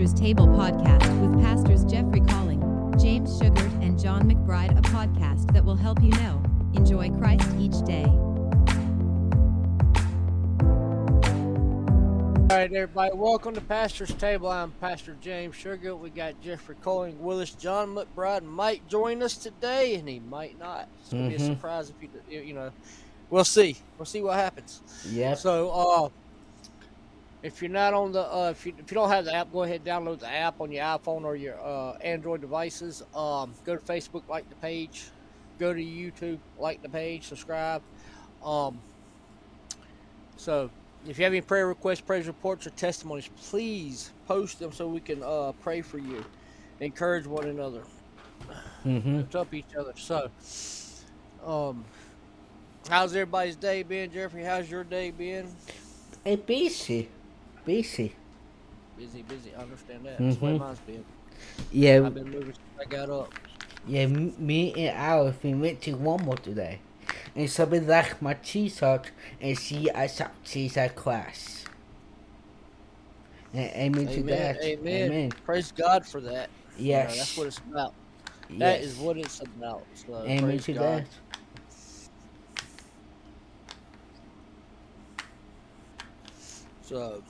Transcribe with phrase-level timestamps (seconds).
[0.00, 2.58] Pastor's Table podcast with Pastors Jeffrey Calling,
[2.98, 6.42] James Sugart, and John McBride, a podcast that will help you know,
[6.72, 8.06] enjoy Christ each day.
[12.48, 14.48] All right, everybody, welcome to Pastor's Table.
[14.48, 15.94] I'm Pastor James Sugar.
[15.94, 17.50] We got Jeffrey Coling with us.
[17.50, 20.88] John McBride might join us today, and he might not.
[21.02, 21.46] It's gonna be a Mhm.
[21.46, 22.70] surprise if you, you know.
[23.28, 23.76] We'll see.
[23.98, 24.80] We'll see what happens.
[25.06, 25.34] Yeah.
[25.34, 26.08] So, uh,
[27.42, 29.62] if you're not on the, uh, if you if you don't have the app, go
[29.62, 33.02] ahead and download the app on your iPhone or your uh, Android devices.
[33.14, 35.12] Um, go to Facebook, like the page.
[35.58, 37.82] Go to YouTube, like the page, subscribe.
[38.42, 38.84] Um,
[40.36, 40.70] so,
[41.04, 45.00] if you have any prayer requests, praise reports, or testimonies, please post them so we
[45.00, 46.26] can uh, pray for you,
[46.80, 47.84] encourage one another,
[48.84, 49.22] Mm-hmm.
[49.22, 49.92] lift up each other.
[49.96, 50.30] So,
[51.42, 51.86] um,
[52.88, 54.44] how's everybody's day been, Jeffrey?
[54.44, 55.58] How's your day been?
[56.24, 57.10] Hey, busy.
[57.64, 58.14] Busy.
[58.96, 59.54] Busy, busy.
[59.54, 60.18] I understand that.
[60.18, 60.58] That's the way Mhm.
[60.58, 61.04] mine's been.
[61.72, 63.32] Yeah, I've been moving since I got up.
[63.86, 64.06] yeah.
[64.06, 66.80] Me and Alice we went to Walmart today,
[67.34, 71.64] and somebody left my T-shirt and see us out sees our class.
[73.52, 74.62] And amen, to that.
[74.62, 75.12] Amen.
[75.12, 75.30] Amen.
[75.44, 76.50] Praise God for that.
[76.76, 77.16] You know, Yes.
[77.16, 77.94] that's what it's about.
[78.48, 78.58] yes.
[78.58, 79.86] That is what it's about.
[79.94, 81.04] So, Amen to God.
[81.04, 81.08] that.
[86.82, 87.22] So,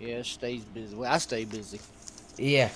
[0.00, 0.96] yeah, it stays busy.
[0.96, 1.80] Well, I stay busy.
[2.36, 2.70] Yeah.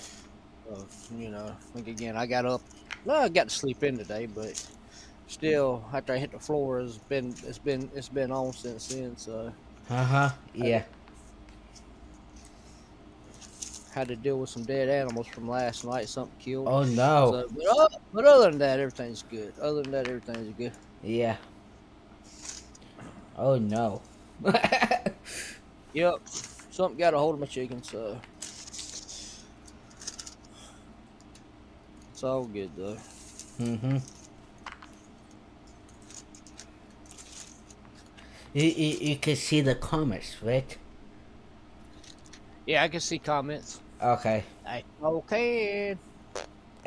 [0.67, 0.87] So,
[1.17, 2.63] you know, like again, I got up.
[3.05, 4.65] No, I got to sleep in today, but
[5.27, 9.17] still, after I hit the floor, it's been it's been it's been on since then.
[9.17, 9.53] So,
[9.91, 10.31] Uh huh.
[10.55, 10.85] Yeah.
[13.95, 16.09] had to deal with some dead animals from last night.
[16.09, 16.69] Something killed.
[16.69, 17.31] Oh no.
[17.31, 19.55] So, but, uh, but other than that, everything's good.
[19.61, 20.73] Other than that, everything's good.
[21.03, 21.37] yeah.
[23.37, 24.03] Oh no.
[25.93, 26.15] Yep.
[26.75, 29.45] Something got a hold of my chicken, so it's
[32.25, 32.97] all good though.
[33.61, 33.99] mm-hmm.
[38.55, 40.77] You, you, you can see the comments, right?
[42.67, 43.79] Yeah, I can see comments.
[44.03, 44.43] Okay.
[44.67, 45.97] I okay.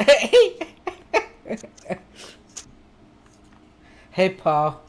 [4.11, 4.81] hey, Paul.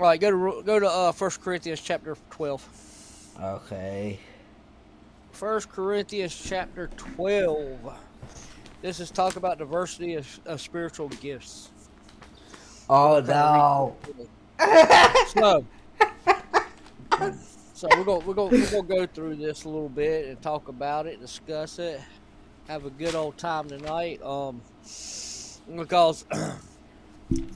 [0.00, 2.66] All right, go to go to uh, First Corinthians chapter twelve.
[3.38, 4.18] Okay.
[5.30, 7.98] First Corinthians chapter twelve.
[8.80, 11.68] This is talk about diversity of, of spiritual gifts.
[12.88, 13.94] Oh no.
[15.28, 15.66] So,
[17.74, 20.68] so we're gonna we're gonna we're gonna go through this a little bit and talk
[20.68, 22.00] about it, discuss it,
[22.68, 24.22] have a good old time tonight.
[24.22, 24.62] Um,
[25.76, 26.24] because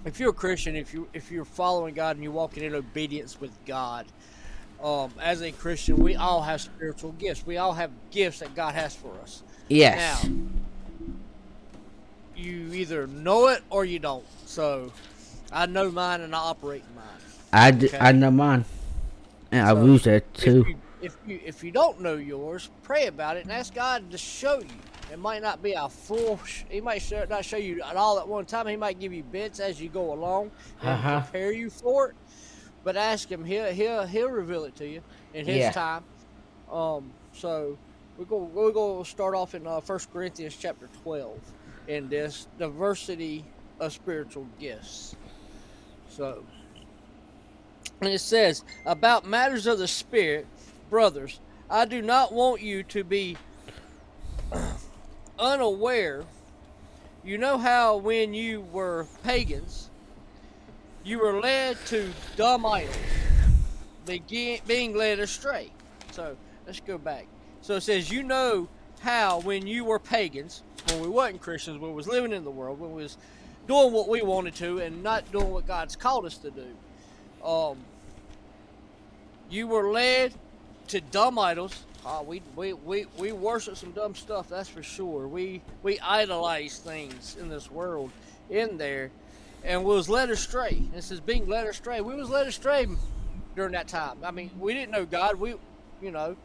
[0.05, 3.41] if you're a Christian, if you if you're following God and you're walking in obedience
[3.41, 4.07] with God,
[4.83, 7.47] um, as a Christian, we all have spiritual gifts.
[7.47, 9.43] We all have gifts that God has for us.
[9.69, 10.25] Yes.
[10.25, 10.31] Now,
[12.37, 14.25] you either know it or you don't.
[14.47, 14.93] So,
[15.53, 17.05] I know mine and I operate mine.
[17.53, 17.99] I, d- okay.
[17.99, 18.65] I know mine.
[19.53, 20.65] And I So, lose it If too.
[20.69, 24.19] you, if you if you don't know yours, pray about it and ask God to
[24.19, 24.67] show you.
[25.15, 26.39] It might not be a full.
[26.45, 28.67] Sh- he might not show you at all at one time.
[28.67, 31.21] He might give you bits as you go along and Uh-huh.
[31.21, 32.17] prepare you for it.
[32.83, 33.45] But ask him.
[33.45, 35.71] He'll he'll he'll reveal it to you in his Yeah.
[35.71, 36.05] time.
[36.69, 37.13] Um.
[37.33, 37.79] So
[38.19, 41.39] we're going we're going to start off in uh, First Corinthians chapter twelve
[41.87, 43.45] in this diversity
[43.79, 45.15] of spiritual gifts.
[46.09, 46.45] So.
[48.01, 50.49] And it says, About matters of the Spirit,
[50.91, 53.37] brothers, I do not want you to be
[55.45, 56.25] unaware.
[57.25, 59.91] You know how when you were pagans,
[61.05, 62.97] you were led to dumb idols,
[64.07, 65.71] begin, being led astray.
[66.13, 67.27] So let's go back.
[67.61, 68.69] So it says, You know
[69.01, 72.51] how when you were pagans, when we wasn't Christians, when we was living in the
[72.51, 73.17] world, when we was
[73.69, 76.67] doing what we wanted to and not doing what God's called us to do
[77.45, 77.77] um,
[79.51, 80.35] you were led
[80.89, 81.85] to dumb idols.
[82.07, 85.27] Uh, we, we, we, we worship some dumb stuff, that's for sure.
[85.27, 88.11] We we idolize things in this world
[88.51, 89.11] in there
[89.65, 90.83] and we was led astray.
[90.93, 92.03] This is being led astray.
[92.03, 92.87] We was led astray
[93.57, 94.19] during that time.
[94.23, 95.37] I mean, we didn't know God.
[95.37, 95.55] We
[96.03, 96.37] you know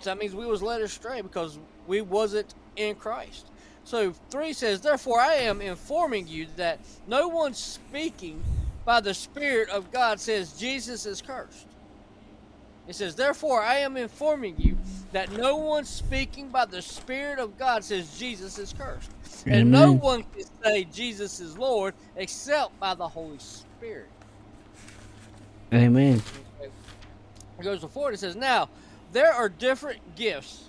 [0.00, 3.46] so that means we was led astray because we wasn't in Christ.
[3.84, 8.42] So three says, Therefore I am informing you that no one speaking
[8.86, 11.66] by the Spirit of God says Jesus is cursed.
[12.90, 14.76] It says, Therefore I am informing you
[15.12, 19.12] that no one speaking by the Spirit of God says Jesus is cursed.
[19.46, 24.08] And no one can say Jesus is Lord except by the Holy Spirit.
[25.72, 26.20] Amen.
[26.60, 28.14] It goes forward.
[28.14, 28.68] It says, Now,
[29.12, 30.68] there are different gifts,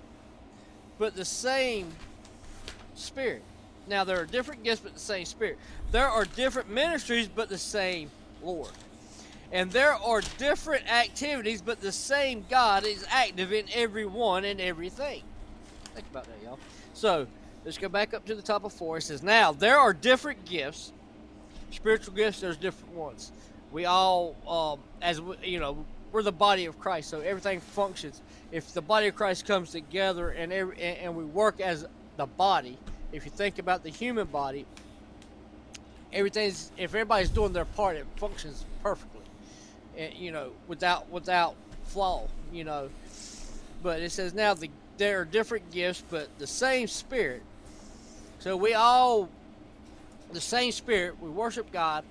[1.00, 1.92] but the same
[2.94, 3.42] Spirit.
[3.88, 5.58] Now, there are different gifts, but the same Spirit.
[5.92, 8.12] There are different ministries, but the same
[8.44, 8.70] Lord.
[9.52, 15.24] And there are different activities, but the same God is active in everyone and everything.
[15.94, 16.60] Think about that, y'all.
[16.94, 17.28] So,
[17.66, 18.98] let's go back up to the top of four.
[18.98, 20.94] It says, Now, there are different gifts.
[21.72, 23.32] Spiritual gifts, there's different ones.
[23.72, 28.22] We all, um, as we, you know, we're the body of Christ, so everything functions.
[28.52, 31.86] If the body of Christ comes together and every, and, and we work as
[32.18, 32.78] the body,
[33.14, 34.66] if you think about the human body,
[36.12, 39.21] everything's if everybody's doing their part, it functions perfectly,
[40.18, 41.56] you know, without without
[41.86, 42.90] flaw, you know.
[43.84, 47.42] But it says now the, there are different gifts, but the same Spirit.
[48.40, 49.30] So we all,
[50.32, 51.20] the same Spirit.
[51.22, 52.04] We worship God,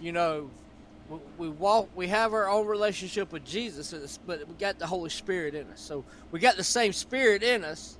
[0.00, 0.50] you know.
[1.08, 1.90] We, we walk.
[1.94, 5.80] We have our own relationship with Jesus, but we got the Holy Spirit in us.
[5.80, 7.98] So we got the same Spirit in us,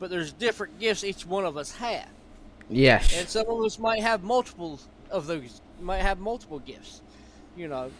[0.00, 2.08] but there's different gifts each one of us have.
[2.68, 3.16] Yes.
[3.16, 4.80] And some of us might have multiple
[5.10, 7.02] of those, might have multiple gifts,
[7.56, 7.90] you know.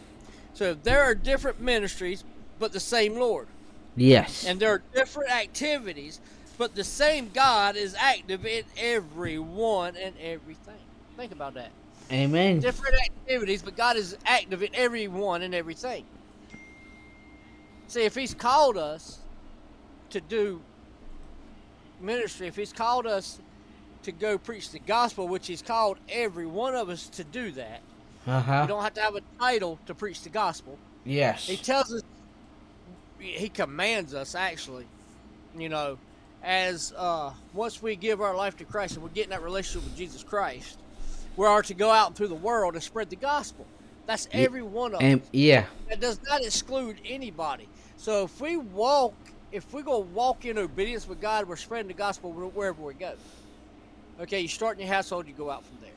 [0.55, 2.23] So there are different ministries,
[2.59, 3.47] but the same Lord.
[3.95, 4.45] yes.
[4.45, 6.21] And there are different activities,
[6.57, 10.79] but the same God is active in every one and everything.
[11.17, 11.71] Think about that.
[12.09, 12.61] Amen.
[12.61, 16.05] Different activities, but God is active in every one and everything.
[17.87, 19.19] See, if He's called us
[20.11, 20.61] to do
[21.99, 23.39] ministry, if He's called us
[24.03, 27.81] to go preach the gospel, which He's called every one of us to do that,
[28.27, 30.77] Uh you don't have to have a title to preach the gospel.
[31.03, 31.47] Yes.
[31.47, 32.01] He tells us,
[33.19, 34.87] he commands us actually,
[35.55, 35.97] you know,
[36.43, 39.83] as uh, once we give our life to Christ and we get in that relationship
[39.83, 40.79] with Jesus Christ,
[41.37, 43.65] we are to go out through the world and spread the gospel.
[44.05, 45.27] That's every one of And us.
[45.31, 45.65] yeah.
[45.89, 47.67] That does not exclude anybody.
[47.97, 49.13] So if we walk,
[49.51, 53.13] if we go walk in obedience with God, we're spreading the gospel wherever we go.
[54.21, 55.89] Okay, you start in your household, you go out from there.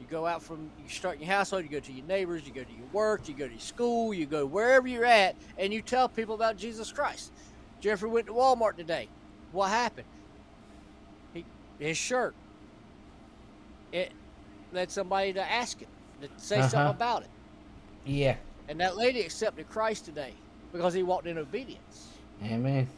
[0.00, 2.52] You go out from, you start in your household, you go to your neighbors, you
[2.52, 5.72] go to your work, you go to your school, you go wherever you're at, and
[5.72, 7.32] you tell people about Jesus Christ.
[7.80, 9.08] Jeffrey went to Walmart today.
[9.52, 10.06] What happened?
[11.32, 11.44] He,
[11.78, 12.34] his shirt.
[13.92, 14.12] It
[14.72, 15.88] led somebody to ask him
[16.22, 16.68] to say Uh-huh.
[16.68, 17.30] something about it.
[18.04, 18.36] Yeah.
[18.68, 20.32] And that lady accepted Christ today
[20.72, 22.08] because he walked in obedience.
[22.42, 22.88] Amen.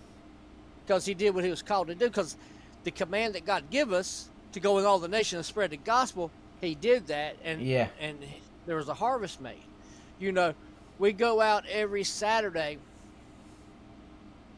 [0.86, 2.06] Because he did what he was called to do.
[2.06, 2.36] Because
[2.84, 5.76] the command that God give us to go in all the nations and spread the
[5.76, 7.88] gospel, he did that, and Yeah.
[8.00, 8.18] and
[8.66, 9.62] there was a harvest made.
[10.18, 10.54] You know,
[10.98, 12.78] we go out every Saturday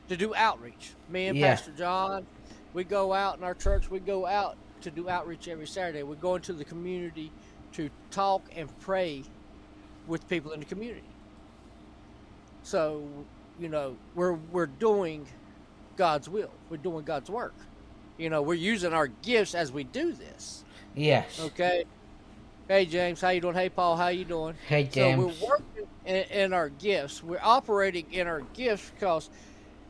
[0.08, 0.92] to do outreach.
[1.08, 1.54] Me and Yeah.
[1.56, 2.26] Pastor John,
[2.72, 3.90] we go out in our church.
[3.90, 6.02] We go out to do outreach every Saturday.
[6.02, 7.32] We go into the community
[7.72, 9.24] to talk and pray
[10.06, 11.02] with people in the community.
[12.62, 13.06] So,
[13.58, 15.26] you know, we're we're doing
[15.96, 16.50] God's will.
[16.70, 17.54] We're doing God's work.
[18.16, 20.64] You know, we're using our gifts as we do this.
[20.98, 21.38] Yes.
[21.40, 21.84] Okay.
[22.66, 23.54] Hey James, how you doing?
[23.54, 24.54] Hey Paul, how you doing?
[24.66, 25.22] Hey, James.
[25.22, 27.22] So we're working in, in our gifts.
[27.22, 29.30] We're operating in our gifts because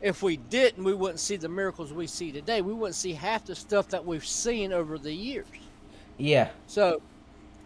[0.01, 2.61] if we didn't, we wouldn't see the miracles we see today.
[2.61, 5.47] We wouldn't see half the stuff that we've seen over the years.
[6.17, 6.51] yeah.
[6.67, 7.01] So,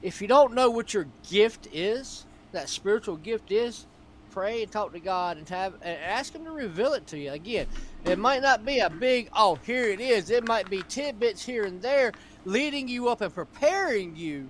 [0.01, 3.88] if you don't know what your gift is, that spiritual gift is,
[4.33, 7.31] pray and talk to God and have and ask Him to reveal it to you.
[7.31, 7.67] Again,
[8.03, 10.29] it might not be a big oh here it is.
[10.31, 12.11] It might be tidbits here and there,
[12.43, 14.49] leading you up and preparing you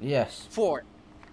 [0.00, 0.46] Yes.
[0.50, 0.84] for it.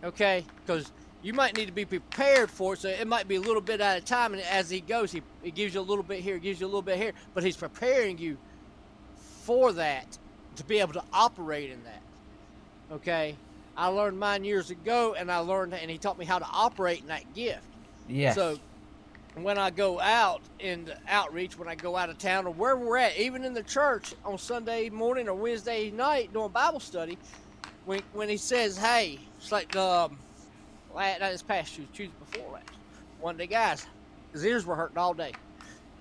[0.03, 0.91] Okay, because
[1.22, 2.79] you might need to be prepared for it.
[2.79, 5.22] So it might be a little bit at a time, and as he goes, he,
[5.43, 7.58] he gives you a little bit here, gives you a little bit here, but he's
[7.58, 8.38] preparing you
[9.43, 10.17] for that
[10.55, 12.01] to be able to operate in that.
[12.91, 13.36] Okay,
[13.77, 17.01] I learned mine years ago, and I learned, and he taught me how to operate
[17.01, 17.71] in that gift.
[18.12, 18.36] Yes.
[18.36, 18.58] So
[19.36, 22.82] when I go out in the outreach, when I go out of town or wherever
[22.86, 27.18] we're at, even in the church on Sunday morning or Wednesday night doing Bible study,
[27.86, 30.20] when when he says, "Hey," it's like um,
[30.94, 32.65] la- not this past Tuesday, Tuesday before last.
[33.18, 33.88] One day, guys,
[34.34, 35.38] his ears were hurting all day.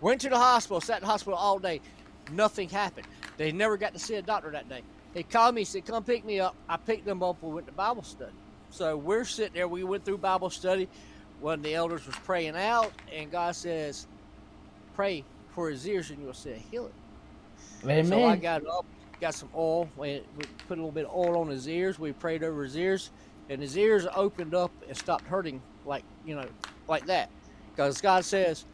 [0.01, 1.83] Went to the hospital, sat in the hospital all day.
[2.27, 3.07] Nothing happened.
[3.37, 4.85] They never got to see a doctor that day.
[5.15, 7.39] He called me, said, "Come pick me up." I picked them up.
[7.43, 8.33] We went to Bible study.
[8.71, 9.69] So we're sitting there.
[9.69, 10.89] We went through Bible study.
[11.41, 14.07] One of the elders was praying out, and God says,
[14.95, 16.93] "Pray for his ears, and you'll see a healing."
[17.83, 18.07] Amen.
[18.07, 18.85] So I got up,
[19.21, 19.89] got some oil.
[19.97, 20.23] We,
[20.69, 21.99] put a little bit of oil on his ears.
[21.99, 23.11] We prayed over his ears,
[23.49, 26.47] and his ears opened up and stopped hurting, like you know,
[26.89, 27.31] like that.
[27.71, 28.65] Because God says,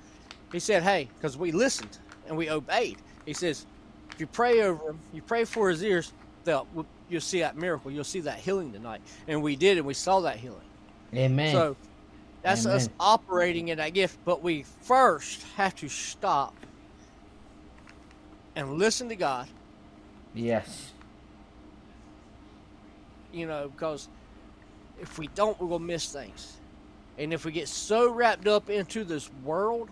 [0.52, 2.98] He said, "Hey," because we listened and we obeyed.
[3.24, 3.66] He says,
[4.12, 6.12] if you pray over him, you pray for his ears,
[6.44, 6.66] they'll
[7.08, 7.90] you'll see that miracle.
[7.90, 9.00] You'll see that healing tonight.
[9.28, 10.58] And we did, and we saw that healing.
[11.14, 11.52] Amen.
[11.52, 11.76] So
[12.46, 14.18] that's us operating in that gift.
[14.24, 16.54] But we first have to stop
[18.54, 19.48] and listen to God,
[20.32, 20.92] yes.
[23.32, 24.08] you know, because
[25.00, 26.56] if we don't, we're going to miss things.
[27.18, 29.90] And if we get so wrapped up into this world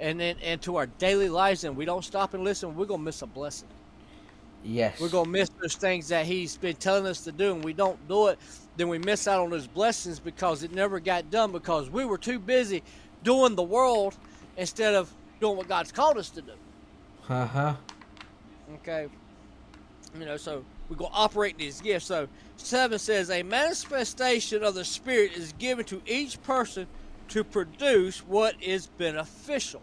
[0.00, 3.04] and then into our daily lives and we don't stop and listen, we're going to
[3.04, 3.68] miss a blessing.
[4.64, 5.00] Yes.
[5.00, 7.72] We're going to miss those things that He's been telling us to do, and we
[7.72, 8.38] don't do it,
[8.78, 12.16] then we miss out on those blessings because it never got done because we were
[12.16, 12.82] too busy
[13.24, 14.16] doing the world
[14.56, 16.52] instead of doing what God's called us to do.
[17.28, 17.74] Uh huh.
[18.76, 19.08] Okay.
[20.18, 22.06] You know, so we go operate these gifts.
[22.06, 26.86] So seven says a manifestation of the Spirit is given to each person
[27.28, 29.82] to produce what is beneficial.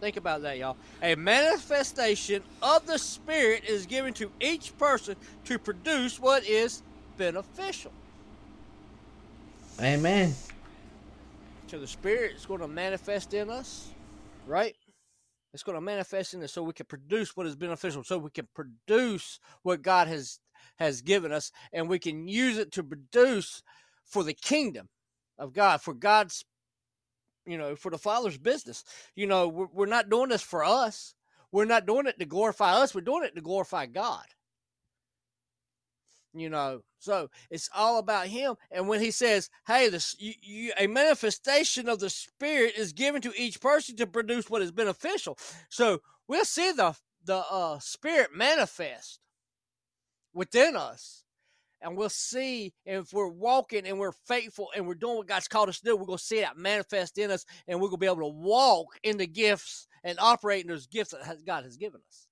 [0.00, 0.76] Think about that, y'all.
[1.02, 5.16] A manifestation of the Spirit is given to each person
[5.46, 6.82] to produce what is
[7.18, 7.92] beneficial.
[9.80, 10.34] Amen.
[11.66, 13.90] So the Spirit is going to manifest in us,
[14.46, 14.74] right?
[15.52, 18.30] It's going to manifest in us so we can produce what is beneficial, so we
[18.30, 20.40] can produce what God has
[20.76, 23.62] has given us, and we can use it to produce
[24.04, 24.88] for the kingdom
[25.38, 26.44] of God, for God's,
[27.46, 28.84] you know, for the Father's business.
[29.16, 31.14] You know, we're, we're not doing this for us.
[31.50, 32.94] We're not doing it to glorify us.
[32.94, 34.24] We're doing it to glorify God.
[36.34, 38.56] You know, so it's all about Him.
[38.70, 43.22] And when He says, "Hey, this you, you, a manifestation of the Spirit is given
[43.22, 45.38] to each person to produce what is beneficial,"
[45.70, 46.94] so we'll see the
[47.24, 49.20] the uh, Spirit manifest
[50.32, 51.24] within us.
[51.80, 55.68] And we'll see if we're walking and we're faithful and we're doing what God's called
[55.68, 58.06] us to do, we're going to see that manifest in us and we're to be
[58.06, 62.00] able to walk in the gifts and operate in those gifts that God has given
[62.08, 62.26] us.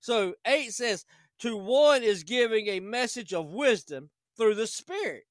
[0.00, 1.04] So 8 says,
[1.44, 5.24] To one is giving a message of wisdom through the Spirit,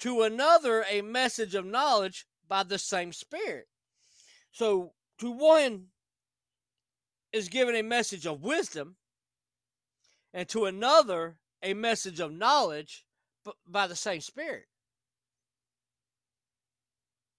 [0.00, 3.64] to another, a message of knowledge by the same Spirit.
[4.52, 5.86] So to one
[7.32, 8.96] is given a message of wisdom,
[10.34, 13.06] and to another a message of knowledge
[13.66, 14.66] by the same spirit.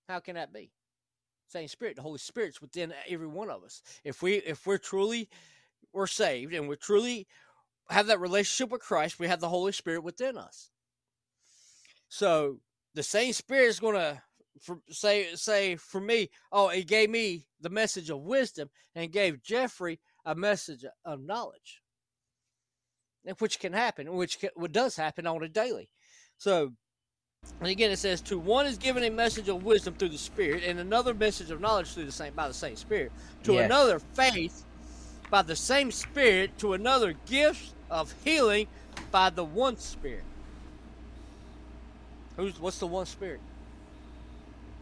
[0.10, 0.72] How can that be?
[1.48, 3.84] Same spirit the holy spirit's within every one of us.
[4.04, 5.30] If we if we're truly
[5.94, 7.28] we're saved and we truly
[7.90, 10.70] have that relationship with christ we have the holy spirit within us
[12.10, 12.60] so
[12.94, 14.22] the same spirit is going to
[14.90, 20.00] say say for me oh he gave me the message of wisdom and gave jeffrey
[20.26, 21.82] a message of knowledge
[23.40, 25.90] which can happen, which ca- what does happen on a daily.
[26.38, 26.74] So,
[27.60, 30.64] and again, it says, "To one is given a message of wisdom through the Spirit,
[30.64, 33.12] and another message of knowledge through the same by the same Spirit.
[33.44, 33.66] To Yes.
[33.66, 34.66] another, faith
[35.30, 36.58] by the same Spirit.
[36.60, 38.68] To another, gifts of healing
[39.12, 40.24] by the one Spirit.
[42.38, 43.42] Who's what's the one Spirit?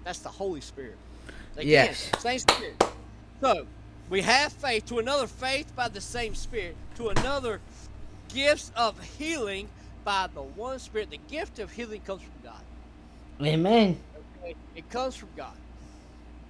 [0.04, 0.98] That's the Holy Spirit.
[1.58, 2.12] Again, Yes.
[2.20, 2.75] same Spirit.
[3.42, 3.68] So
[4.10, 4.86] we have faith.
[4.88, 6.78] To another, faith by the same Spirit.
[6.96, 7.62] To another,
[8.30, 9.70] gifts of healing
[10.04, 11.10] by the one Spirit.
[11.12, 12.64] The gift of healing comes from God.
[13.42, 14.00] Amen.
[14.44, 14.56] Okay?
[14.75, 15.58] It comes from God.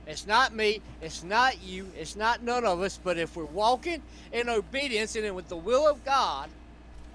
[0.07, 0.81] It's not me.
[1.01, 1.91] It's not you.
[1.97, 2.99] It's not none of us.
[3.03, 6.49] But if we're walking in obedience and with the will of God,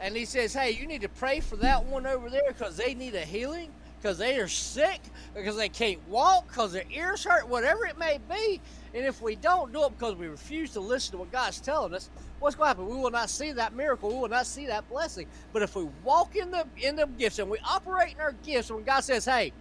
[0.01, 2.95] and He says, "Hey, you need to pray for that one over there because they
[2.95, 3.71] need a healing,
[4.01, 5.01] because they are sick,
[5.35, 8.61] because they can't walk, because their ears hurt, whatever it may be."
[8.93, 11.95] And if we don't do it because we refuse to listen to what God's telling
[11.95, 12.87] us, what's going to happen?
[12.89, 14.09] We will not see that miracle.
[14.09, 15.29] We will not see that blessing.
[15.53, 18.69] But if we walk in the in the gifts and we operate in our gifts,
[18.69, 19.53] when God says, "Hey,"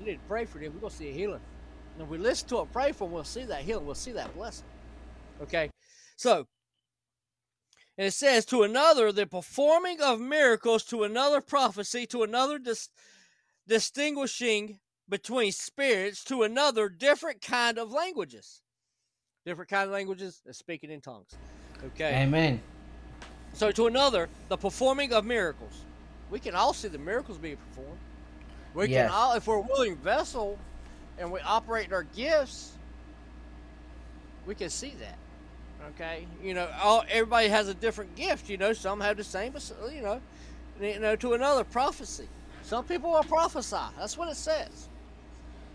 [0.00, 0.72] you need to pray for them.
[0.72, 1.40] We're going to see a healing.
[1.94, 3.86] And if we listen to it, pray for them, we'll see that healing.
[3.86, 4.64] We'll see that blessing.
[5.42, 5.70] Okay?
[6.16, 6.46] So,
[7.98, 12.88] and it says, to another, the performing of miracles, to another, prophecy, to another, dis-
[13.66, 18.62] distinguishing between spirits, to another, different kind of languages.
[19.44, 21.30] Different kind of languages, and speaking in tongues.
[21.84, 22.22] Okay?
[22.22, 22.62] Amen.
[23.52, 25.82] So to another, the performing of miracles.
[26.30, 27.98] We can all see the miracles being performed.
[28.72, 29.10] We Yes.
[29.10, 30.58] can all, if we're a willing vessel,
[31.18, 32.72] and we operate in our gifts,
[34.46, 35.18] we can see that.
[35.90, 38.48] Okay, you know, all everybody has a different gift.
[38.48, 40.20] You know, some have the same, but you know,
[40.80, 42.28] you know, to another prophecy.
[42.62, 43.76] Some people will prophesy.
[43.98, 44.88] That's what it says.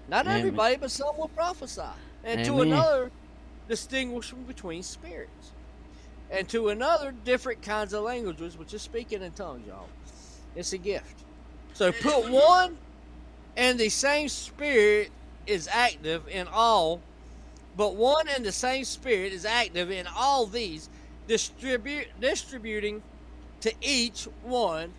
[0.08, 0.40] Not Amen.
[0.40, 1.82] everybody, but some will prophesy.
[2.24, 2.68] And to Amen.
[2.68, 3.12] another,
[3.68, 5.52] distinguishing between spirits
[6.30, 9.88] and to another different kinds of languages, which is speaking in tongues, y'all.
[10.56, 11.24] It's a gift.
[11.74, 12.78] So put one,
[13.56, 15.12] and the same spirit
[15.48, 17.02] is active in all,
[17.78, 20.90] But one and the same Spirit is active in all these,
[21.28, 23.04] distribute, distributing
[23.62, 24.94] to each one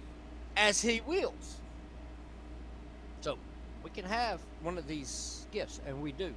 [0.56, 1.56] as He wills.
[3.20, 3.36] So
[3.82, 6.32] we can have one of these gifts, and we do,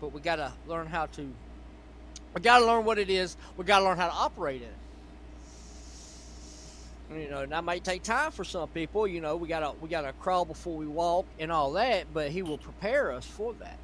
[0.00, 1.28] but we got to learn how to.
[2.34, 3.36] We got to learn what it is.
[3.56, 4.79] We got to learn how to operate in it.
[7.14, 9.06] You know, that might take time for some people.
[9.06, 12.42] You know, we gotta we gotta crawl before we walk and all that, but He
[12.42, 13.78] will prepare us for that.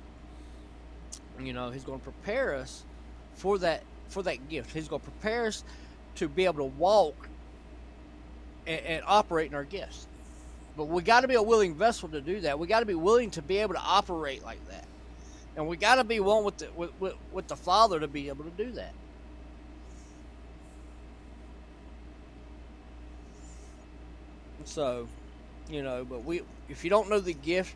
[1.40, 2.84] You know, He's going to prepare us
[3.34, 4.72] for that for that gift.
[4.72, 5.64] He's going to prepare us
[6.16, 7.28] to be able to walk
[8.66, 10.06] and, and operate in our gifts.
[10.76, 12.58] But we got to be a willing vessel to do that.
[12.58, 14.84] We got to be willing to be able to operate like that,
[15.56, 18.28] and we got to be one with the with, with, with the Father to be
[18.28, 18.92] able to do that.
[24.66, 25.06] So,
[25.70, 27.74] you know, but we if you don't know the gift,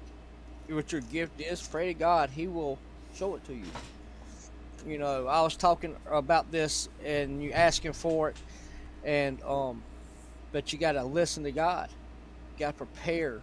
[0.68, 2.78] what your gift is, pray to God, He will
[3.14, 3.64] show it to you.
[4.86, 8.36] You know, I was talking about this and you asking for it,
[9.04, 9.82] and um,
[10.52, 11.88] but you got to listen to God.
[12.54, 13.40] You got to prepare,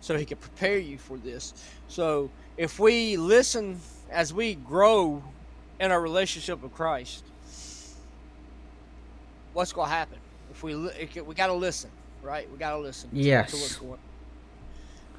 [0.00, 1.54] so He can prepare you for this.
[1.86, 5.22] So if we listen as we grow
[5.78, 7.24] in our relationship with Christ,
[9.52, 10.18] what's going to happen?
[10.50, 11.90] If we we got to listen
[12.22, 12.50] right?
[12.50, 13.50] We got to listen yes.
[13.50, 13.98] to what's going on.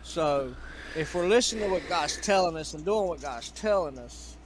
[0.03, 0.56] So,
[0.96, 4.38] if we're listening to what God's telling us and doing what God's telling us,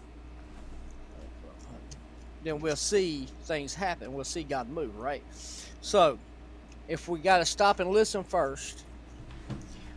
[2.43, 4.13] then we'll see things happen.
[4.13, 5.23] We'll see God move, right?
[5.81, 6.19] So,
[6.87, 8.83] if we got to stop and listen first,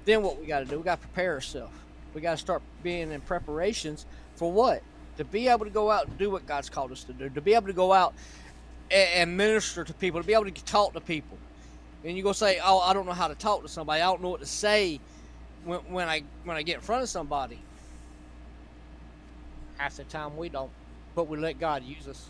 [0.05, 0.79] then what we got to do?
[0.79, 1.75] We got to prepare ourselves.
[2.15, 4.83] We got to start being in preparations for what?
[5.19, 7.29] To be able to go out and do what God's called us to do.
[7.31, 8.15] To be able to go out
[8.91, 10.21] and, and minister to people.
[10.21, 11.39] To be able to talk to people
[12.05, 14.03] and you go say, "Oh, I don't know how to talk to somebody.
[14.03, 15.00] I don't know what to say
[15.65, 17.61] when, when I when I get in front of somebody."
[19.79, 20.71] Half the time we don't,
[21.15, 22.29] but we let God use us.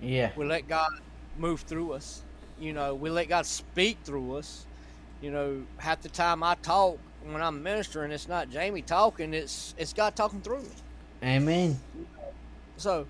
[0.00, 0.30] Yeah.
[0.36, 0.88] We let God
[1.36, 2.22] move through us.
[2.60, 4.66] You know, we let God speak through us.
[5.20, 9.74] You know, half the time I talk when I'm ministering, it's not Jamie talking; it's
[9.78, 10.70] it's God talking through me.
[11.24, 11.80] Amen.
[12.76, 13.06] So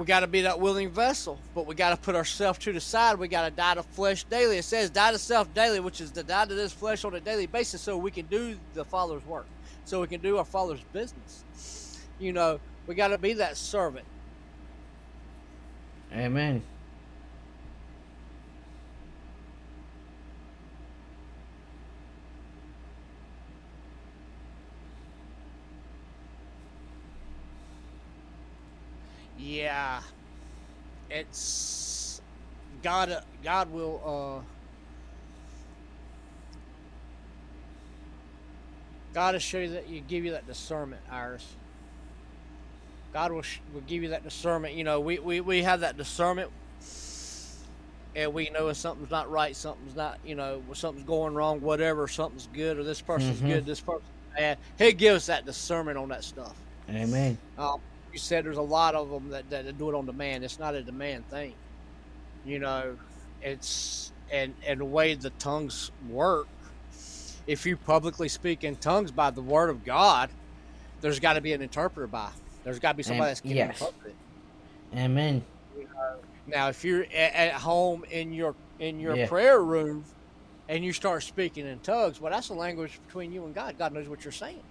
[0.00, 2.80] we got to be that willing vessel, but we got to put ourselves to the
[2.80, 3.18] side.
[3.18, 4.56] We got to die to flesh daily.
[4.56, 7.20] It says die to self daily, which is to die to this flesh on a
[7.20, 9.44] daily basis so we can do the Father's work,
[9.84, 11.98] so we can do our Father's business.
[12.18, 14.06] You know, we got to be that servant.
[16.14, 16.62] Amen.
[29.50, 30.00] Yeah,
[31.10, 32.20] it's
[32.84, 33.20] God.
[33.42, 34.42] God will.
[34.42, 34.44] Uh,
[39.12, 41.44] God will show you that you give you that discernment, Iris.
[43.12, 44.74] God will, sh- will give you that discernment.
[44.74, 46.52] You know, we, we, we have that discernment,
[48.14, 52.06] and we know if something's not right, something's not, you know, something's going wrong, whatever,
[52.06, 53.48] something's good, or this person's Mhm.
[53.48, 54.04] good, this person's
[54.36, 54.58] bad.
[54.78, 56.54] He gives that discernment on that stuff.
[56.88, 57.36] Amen.
[57.58, 57.80] Um,
[58.12, 60.44] you said there's a lot of them that, that do it on demand.
[60.44, 61.54] It's not a demand thing.
[62.44, 62.96] You know,
[63.42, 66.46] it's and and the way the tongues work.
[67.46, 70.30] If you publicly speak in tongues by the word of God,
[71.00, 72.30] there's got to be an interpreter by.
[72.64, 73.80] There's got to be somebody Am- that's getting yes.
[73.80, 74.16] interpreted.
[74.96, 75.44] Amen.
[76.46, 79.28] Now, if you're at, at home in your in your Yeah.
[79.28, 80.04] prayer room,
[80.68, 83.76] and you start speaking in tongues, well, that's a language between you and God.
[83.78, 84.62] God knows what you're saying.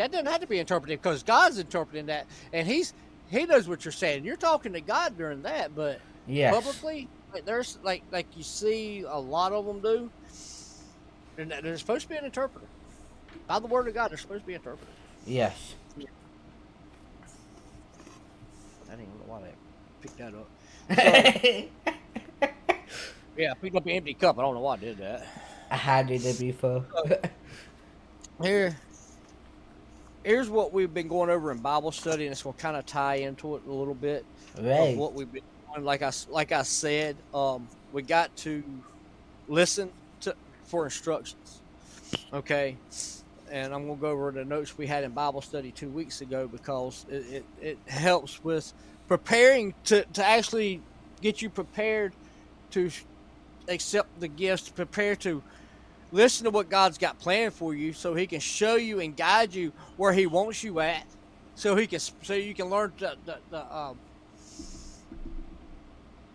[0.00, 2.94] That doesn't have to be interpreted because God's interpreting that, and He's
[3.30, 4.24] He knows what you're saying.
[4.24, 6.54] You're talking to God during that, but Yes.
[6.54, 10.10] publicly, like there's like like you see a lot of them do.
[11.36, 12.66] And there's supposed to be an interpreter.
[13.46, 14.90] By the word of God, there's supposed to be an interpreter.
[15.26, 15.74] Yes.
[15.98, 16.02] I
[18.88, 19.54] didn't even know why they
[20.00, 20.48] picked that up.
[23.36, 24.38] Yeah, I picked up an empty cup.
[24.38, 25.26] I don't know why I did that.
[25.70, 26.84] I had it before.
[28.42, 28.76] Here,
[30.24, 32.86] here's what we've been going over in Bible study, and it's going to kind of
[32.86, 34.24] tie into it a little bit
[34.58, 34.64] right.
[34.64, 35.84] of what we've been doing.
[35.84, 38.62] Like I like I said, um, we got to
[39.48, 39.90] listen
[40.22, 41.60] to for instructions.
[42.32, 42.76] Okay,
[43.50, 46.20] and I'm going to go over the notes we had in Bible study two weeks
[46.20, 48.72] ago because it, it, it helps with
[49.08, 50.80] preparing to, to actually
[51.20, 52.12] get you prepared
[52.70, 52.90] to
[53.68, 55.42] accept the gifts, prepare to
[56.12, 59.54] listen to what God's got planned for you, so He can show you and guide
[59.54, 61.06] you where He wants you at,
[61.54, 63.98] so He can so you can learn to, to, to, um,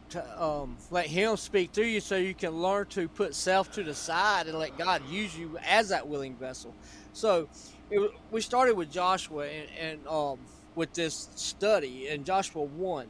[0.09, 3.83] to um, let Him speak through you, so you can learn to put self to
[3.83, 6.73] the side and let God use you as that willing vessel.
[7.13, 7.47] So
[7.89, 10.39] it, we started with Joshua, and, and um,
[10.75, 13.07] with this study in Joshua 1.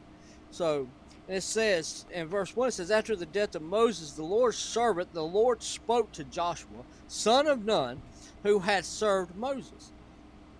[0.50, 0.88] So
[1.28, 5.12] it says in verse 1 it says, After the death of Moses, the Lord's servant,
[5.12, 8.00] the Lord spoke to Joshua, son of Nun,
[8.42, 9.92] who had served Moses.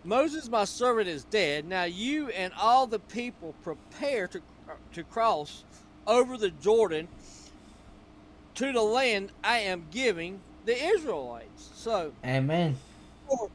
[0.05, 1.67] Moses, my servant, is dead.
[1.67, 4.41] Now you and all the people prepare to,
[4.93, 5.65] to cross
[6.07, 7.09] over the Jordan
[8.55, 11.71] to the land I am giving the Israelites.
[11.75, 12.77] So, Amen.
[13.29, 13.51] for,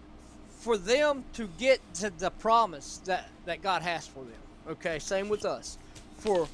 [0.50, 4.34] for them to get to the promise that, that God has for them.
[4.69, 5.78] Okay, same with us.
[6.17, 6.47] For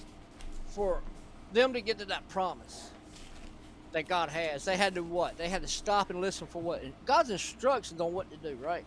[0.67, 1.01] for
[1.53, 2.89] them to get to that promise
[3.93, 5.38] that God has, they had to what?
[5.38, 6.84] They had to stop and listen for what?
[7.06, 8.86] God's instructions on what to do, right?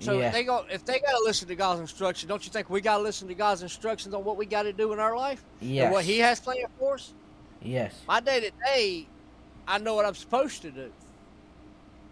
[0.00, 0.30] So Yeah.
[0.30, 3.28] they go if they gotta listen to God's instructions, don't you think we gotta listen
[3.28, 5.42] to God's instructions on what we gotta do in our life?
[5.86, 7.12] And what He has planned for us?
[7.62, 7.94] Yes.
[8.08, 9.06] My day to day,
[9.68, 10.90] I know what I'm supposed to do.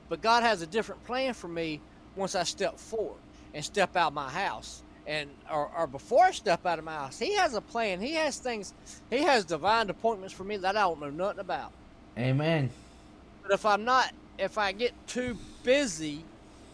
[0.09, 1.81] But God has a different plan for me
[2.14, 3.21] once I step forward
[3.55, 4.83] and step out my house.
[5.09, 7.99] And or, or before I step out of my house, He has a plan.
[7.99, 8.75] He has things.
[9.09, 11.73] He has divine appointments for me that I don't know nothing about.
[12.18, 12.68] Amen.
[13.42, 16.23] But if I'm not, if I get too busy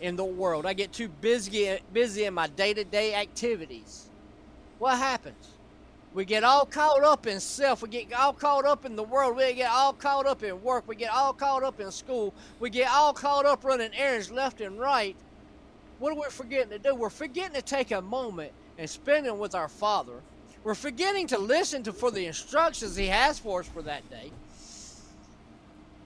[0.01, 4.09] in the world, I get too busy busy in my day to day activities.
[4.81, 5.55] What happens?
[6.13, 7.83] We get all caught up in self.
[7.83, 9.37] We get all caught up in the world.
[9.37, 10.85] We get all caught up in work.
[10.87, 12.33] We get all caught up in school.
[12.61, 15.17] We get all caught up running errands left and right.
[16.05, 16.95] What are we forgetting to do?
[16.95, 20.21] We're forgetting to take a moment and spend it with our Father.
[20.63, 24.31] We're forgetting to listen to for the instructions He has for us for that day.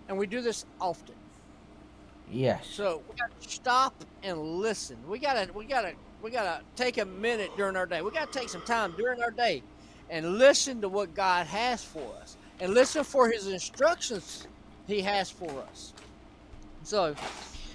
[0.06, 1.16] And we do this often.
[2.30, 2.64] Yes.
[2.68, 4.98] So we got to stop and listen.
[5.08, 8.00] We gotta, we gotta, we gotta take a minute during our day.
[8.00, 9.64] We gotta take some time during our day
[10.10, 14.46] and listen to what God has for us, and listen for His instructions
[14.86, 15.92] He has for us.
[16.84, 17.16] So,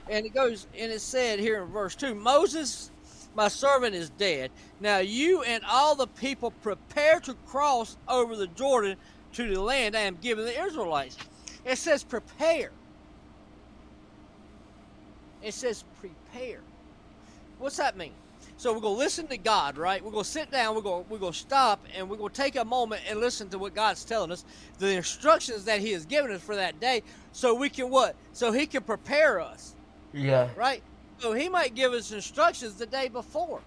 [0.10, 2.92] and it goes, and it said here in verse two, Moses,
[3.36, 4.52] my servant, is dead.
[4.80, 8.98] Now you and all the people prepare to cross over the Jordan
[9.34, 11.18] to the land I am giving the Israelites.
[11.66, 12.72] It says prepare.
[15.42, 16.62] It says prepare.
[17.60, 18.13] What's that mean?
[18.58, 20.04] So we're gonna listen to God, right?
[20.04, 23.02] We're gonna sit down, we're gonna we're gonna stop and we're gonna take a moment
[23.10, 24.46] and listen to what God's telling us,
[24.80, 28.16] the instructions that He has given us for that day, so we can what?
[28.32, 29.76] So He can prepare us,
[30.13, 30.49] Yeah.
[30.56, 30.82] right?
[31.19, 33.62] So He might give us instructions the day before.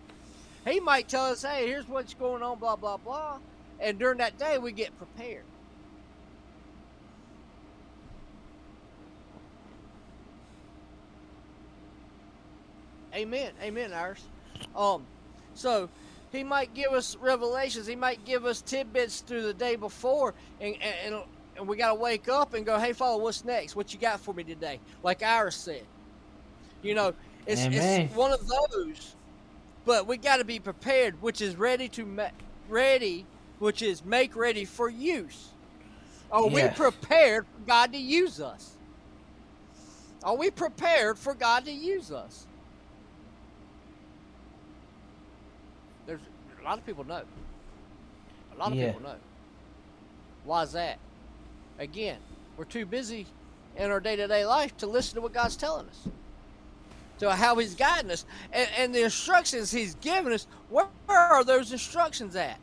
[0.67, 3.39] He might tell us, hey, here's what's going on, blah, blah, blah.
[3.79, 5.45] And during that day we get prepared.
[13.15, 13.53] Amen.
[13.63, 14.23] Amen, Iris.
[14.75, 15.07] Um,
[15.55, 15.89] so
[16.33, 17.87] he might give us revelations.
[17.87, 21.23] He might give us tidbits through the day before, and and, and,
[21.57, 23.75] and we got to wake up and go, "Hey, Father, what's next?
[23.75, 25.85] What you got for me today?" Like Iris said.
[26.83, 27.15] You know,
[27.47, 28.03] it's Amen.
[28.07, 29.15] it's one of those,
[29.85, 32.31] but we got to be prepared, which is ready to ma-
[32.69, 33.27] ready,
[33.59, 35.49] which is make ready for use.
[36.31, 38.77] Are we prepared for God to use us?
[40.23, 42.47] Are we prepared for God to use us?
[46.07, 46.21] There's
[46.61, 47.23] a lot of people know.
[48.55, 48.87] A lot of Yeah.
[48.93, 49.17] people know.
[50.45, 50.99] Why is that?
[51.79, 52.19] Again,
[52.57, 53.27] we're too busy
[53.77, 56.09] in our day-to-day life to listen to what God's telling us,
[57.19, 60.47] to how He's guiding us, and, and the instructions He's given us.
[60.69, 62.59] Where, are those instructions at?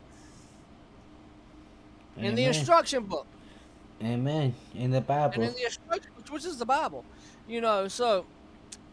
[2.16, 3.26] In the instruction book.
[4.02, 4.54] Amen.
[4.74, 5.34] In the Bible.
[5.34, 7.04] and in the instructions, which is the Bible,
[7.48, 7.88] you know.
[7.88, 8.26] So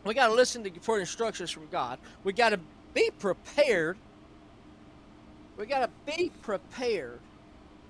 [0.06, 2.00] we got to listen to for instructions from God.
[2.24, 2.60] We got to
[2.94, 3.98] be prepared.
[5.58, 7.20] We got to be prepared.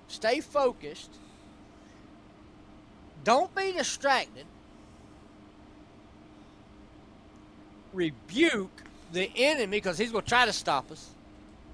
[0.08, 1.10] Stay focused.
[3.24, 4.44] Don't be distracted.
[7.92, 11.10] Rebuke the enemy because he's going to try to stop us.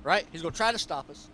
[0.03, 0.27] Right?
[0.33, 1.29] He's going to try to stop us.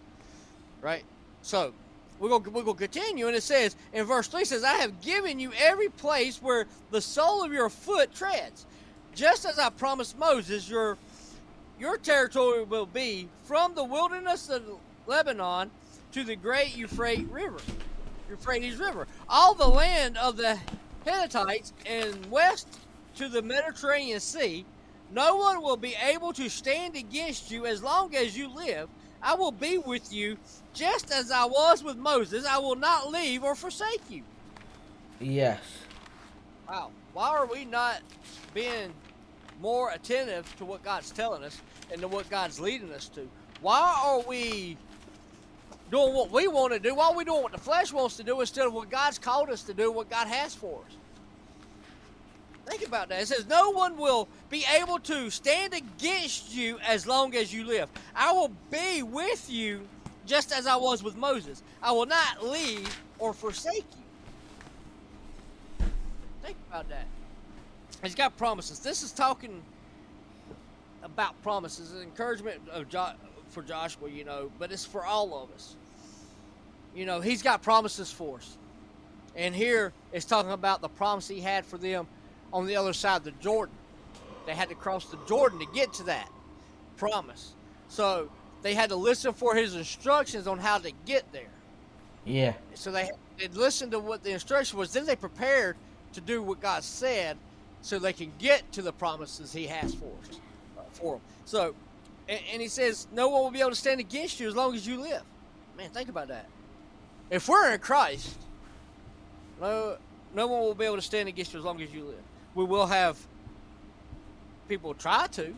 [0.82, 1.04] Right?
[1.42, 1.72] So
[2.18, 5.00] we're going we're going to continue, and it says in verse three says, "I have
[5.00, 8.66] given you every place where the sole of your foot treads,
[9.14, 10.68] just as I promised Moses.
[10.68, 10.96] Your
[11.78, 14.62] your territory will be from the wilderness of
[15.06, 15.70] Lebanon
[16.12, 17.58] to the great Euphrates River,
[18.30, 20.58] Euphrates River, all the land of the
[21.04, 22.68] Hittites and west
[23.16, 24.64] to the Mediterranean Sea.
[25.14, 28.88] No one will be able to stand against you as long as you live.
[29.22, 30.36] I will be with you
[30.74, 32.44] just as I was with Moses.
[32.44, 34.22] I will not leave or forsake you.
[35.20, 35.60] Yes.
[36.68, 36.90] Wow.
[37.12, 38.00] Why are we not
[38.52, 38.92] being
[39.60, 41.60] more attentive to what God's telling us
[41.92, 43.28] and to what God's leading us to?
[43.60, 44.76] Why are we
[45.92, 46.96] doing what we want to do?
[46.96, 49.48] Why are we doing what the flesh wants to do instead of what God's called
[49.48, 50.96] us to do, what God has for us?
[52.66, 53.22] Think about that.
[53.22, 57.64] It says, No one will be able to stand against you as long as you
[57.64, 57.88] live.
[58.14, 59.82] I will be with you
[60.26, 61.62] just as I was with Moses.
[61.82, 63.84] I will not leave or forsake
[65.80, 65.86] you.
[66.42, 67.06] Think about that.
[68.02, 68.78] He's got promises.
[68.78, 69.62] This is talking
[71.02, 73.12] about promises, encouragement of jo-
[73.50, 75.76] for Joshua, you know, but it's for all of us.
[76.94, 78.56] You know, he's got promises for us.
[79.36, 82.06] And here it's talking about the promise he had for them
[82.54, 83.74] on the other side of the Jordan.
[84.46, 86.30] They had to cross the Jordan to get to that
[86.96, 87.52] promise.
[87.88, 88.30] So
[88.62, 91.50] they had to listen for his instructions on how to get there.
[92.24, 92.54] Yeah.
[92.74, 94.92] So they, they listened to what the instruction was.
[94.92, 95.76] Then they prepared
[96.12, 97.36] to do what God said
[97.82, 100.40] so they can get to the promises he has for us,
[100.78, 101.22] uh, for them.
[101.44, 101.74] So,
[102.28, 104.74] and, and he says, no one will be able to stand against you as long
[104.74, 105.22] as you live.
[105.76, 106.46] Man, think about that.
[107.30, 108.38] If we're in Christ,
[109.60, 109.96] no,
[110.34, 112.22] no one will be able to stand against you as long as you live.
[112.54, 113.18] We will have
[114.68, 115.54] people try to,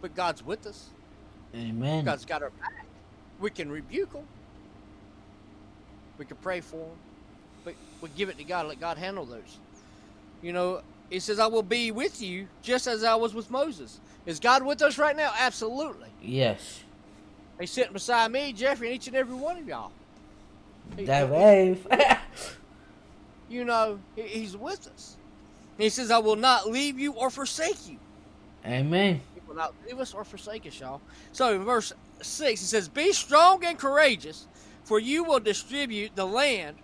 [0.00, 0.88] but God's with us.
[1.54, 2.04] Amen.
[2.04, 2.84] God's got our back.
[3.40, 4.26] We can rebuke them.
[6.18, 6.96] We can pray for them.
[7.64, 8.66] But we give it to God.
[8.66, 9.58] Let God handle those.
[10.42, 14.00] You know, He says, I will be with you just as I was with Moses.
[14.26, 15.32] Is God with us right now?
[15.38, 16.08] Absolutely.
[16.22, 16.82] Yes.
[17.60, 19.92] He's sitting beside me, Jeffrey, and each and every one of y'all.
[20.98, 21.86] That wave.
[23.48, 25.16] you know, He's with us.
[25.78, 27.98] He says, I will not leave you or forsake you.
[28.64, 29.20] Amen.
[29.34, 31.00] He will not leave us or forsake us, y'all.
[31.32, 34.46] So in verse 6, it says, Be strong and courageous,
[34.84, 36.76] for you will distribute the land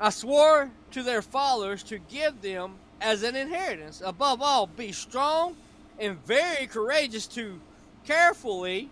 [0.00, 4.02] I swore to their fathers to give them as an inheritance.
[4.04, 5.56] Above all, be strong
[5.98, 7.60] and very courageous to
[8.06, 8.88] carefully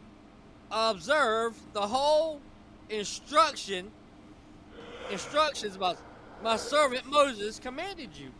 [0.70, 2.40] observe the whole
[2.90, 3.90] instruction
[5.10, 5.98] instructions about
[6.42, 8.30] my servant Moses commanded you.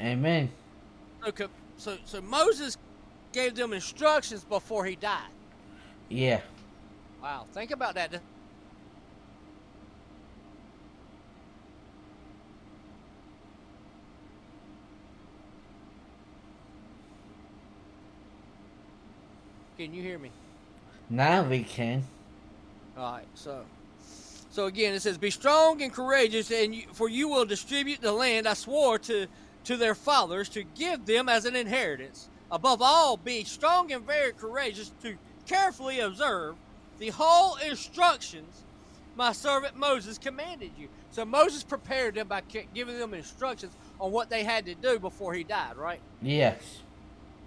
[0.00, 0.50] Amen.
[1.26, 2.76] Okay, so so Moses
[3.32, 5.30] gave them instructions before he died.
[6.08, 6.40] Yeah.
[7.22, 8.20] Wow, think about that.
[19.76, 20.30] Can you hear me?
[21.10, 22.02] Now we can.
[22.96, 23.64] All right, so
[24.56, 28.10] so again it says, "Be strong and courageous, and you, for you will distribute the
[28.10, 29.26] land I swore to
[29.64, 32.30] to their fathers to give them as an inheritance.
[32.50, 36.54] Above all, be strong and very courageous to carefully observe
[36.98, 38.62] the whole instructions
[39.14, 42.40] my servant Moses commanded you." So Moses prepared them by
[42.72, 45.76] giving them instructions on what they had to do before he died.
[45.76, 46.00] Right?
[46.22, 46.78] Yes.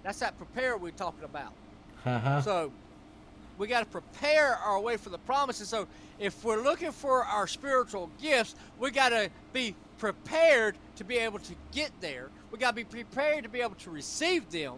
[0.04, 1.54] That's that prepare we're talking about.
[2.06, 2.42] Uh huh.
[2.42, 2.72] So
[3.60, 5.68] we got to prepare our way for the promises.
[5.68, 5.86] So
[6.18, 11.40] if we're looking for our spiritual gifts, we got to be prepared to be able
[11.40, 12.30] to get there.
[12.50, 14.76] We got to be prepared to be able to receive them,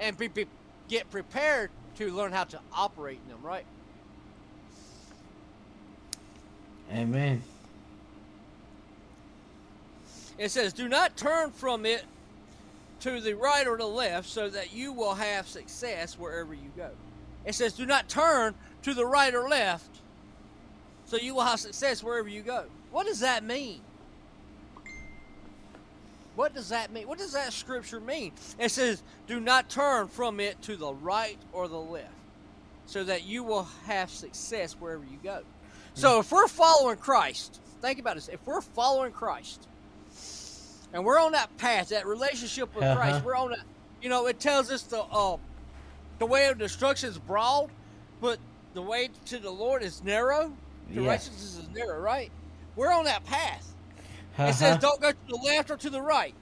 [0.00, 0.46] and be, be
[0.88, 3.40] get prepared to learn how to operate in them.
[3.40, 3.64] Right?
[6.92, 7.40] Amen.
[10.38, 12.04] It says, "Do not turn from it
[13.00, 16.90] to the right or the left, so that you will have success wherever you go."
[17.48, 19.88] It says, "Do not turn to the right or left,
[21.06, 23.80] so you will have success wherever you go." What does that mean?
[26.36, 27.08] What does that mean?
[27.08, 28.32] What does that scripture mean?
[28.58, 32.12] It says, "Do not turn from it to the right or the left,
[32.84, 35.42] so that you will have success wherever you go."
[35.94, 38.28] So, if we're following Christ, think about this.
[38.28, 39.66] If we're following Christ,
[40.92, 43.22] and we're on that path, that relationship with Christ, Uh-huh.
[43.24, 43.60] we're on that.
[44.02, 45.38] You know, it tells us the uh,
[46.18, 47.70] the way of destruction is broad,
[48.20, 48.38] but
[48.74, 50.52] the way to the Lord is narrow.
[50.94, 51.08] To Yeah.
[51.08, 52.30] righteousness is narrow, right?
[52.76, 53.74] We're on that path.
[54.38, 54.52] It Uh-huh.
[54.52, 56.34] says, "Don't go to the left or to the right."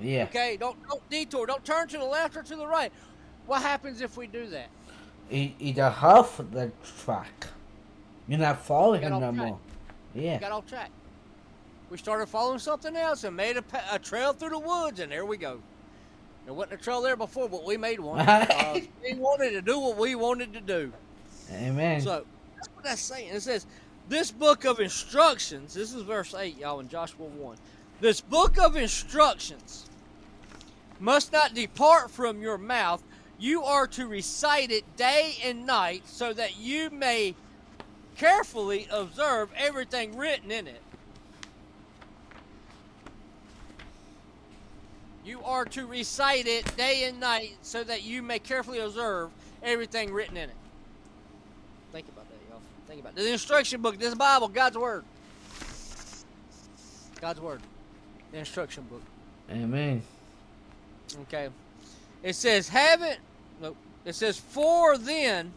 [0.00, 0.24] Yeah.
[0.24, 1.46] Okay, don't don't detour.
[1.46, 2.92] Don't turn to the left or to the right.
[3.46, 4.68] What happens if we do that?
[5.28, 6.70] He, the half of the
[7.04, 7.48] track.
[8.28, 9.34] You're not following him no track.
[9.34, 9.58] more.
[10.14, 10.38] Yeah.
[10.38, 10.90] got off track.
[11.90, 15.24] We started following something else and made a, a trail through the woods, and there
[15.26, 15.60] we go.
[16.44, 18.20] There wasn't a trail there before, but we made one.
[18.28, 20.92] uh, we wanted to do what we wanted to do.
[21.52, 22.00] Amen.
[22.00, 22.24] So
[22.56, 23.30] that's what that's saying.
[23.32, 23.66] It says,
[24.08, 27.56] This book of instructions, this is verse 8, y'all, in Joshua 1.
[28.00, 29.88] This book of instructions
[31.00, 33.02] must not depart from your mouth.
[33.38, 37.34] You are to recite it day and night so that you may
[38.16, 40.80] carefully observe everything written in it.
[45.24, 49.30] You are to recite it day and night so that you may carefully observe
[49.62, 50.56] everything written in it.
[51.92, 52.60] Think about that, y'all.
[52.86, 53.16] Think about it.
[53.16, 55.04] The instruction book, this Bible, God's Word.
[57.24, 57.62] God's word,
[58.32, 59.00] the instruction book.
[59.50, 60.02] Amen.
[61.22, 61.48] Okay.
[62.22, 63.18] It says, haven't,
[63.62, 63.78] nope.
[64.04, 65.50] It says, for then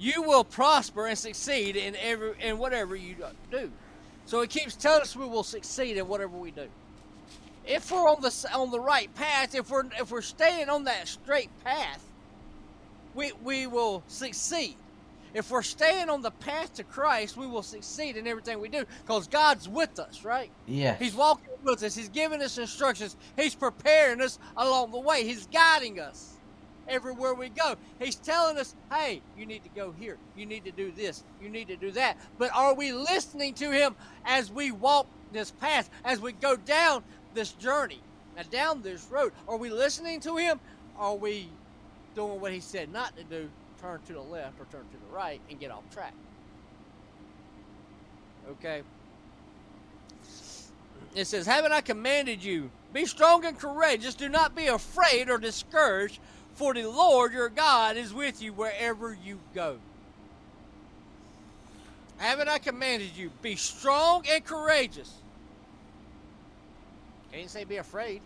[0.00, 3.14] you will prosper and succeed in every in whatever you
[3.52, 3.70] do.
[4.24, 6.66] So it keeps telling us we will succeed in whatever we do.
[7.66, 11.08] If we're on the on the right path, if we're if we're staying on that
[11.08, 12.02] straight path,
[13.14, 14.76] we we will succeed.
[15.34, 18.86] If we're staying on the path to Christ, we will succeed in everything we do
[19.02, 20.50] because God's with us, right?
[20.66, 20.96] Yeah.
[20.96, 21.94] He's walking with us.
[21.94, 23.16] He's giving us instructions.
[23.36, 25.24] He's preparing us along the way.
[25.24, 26.36] He's guiding us
[26.88, 27.74] everywhere we go.
[28.00, 30.16] He's telling us, hey, you need to go here.
[30.36, 31.24] You need to do this.
[31.42, 32.16] You need to do that.
[32.38, 37.02] But are we listening to Him as we walk this path, as we go down
[37.36, 38.00] this journey,
[38.36, 39.32] now down this road?
[39.46, 40.58] Are we listening to Him?
[40.98, 41.48] Are we
[42.16, 43.48] doing what He said not to do?
[43.80, 46.14] Turn to the left or turn to the right and get off track.
[48.50, 48.82] Okay.
[51.14, 52.70] It says, Haven't I commanded you?
[52.92, 54.14] Be strong and courageous.
[54.14, 56.18] Do not be afraid or discouraged,
[56.54, 59.78] for the Lord your God is with you wherever you go.
[62.18, 63.30] Haven't I commanded you?
[63.42, 65.12] Be strong and courageous.
[67.36, 68.22] Didn't say be afraid.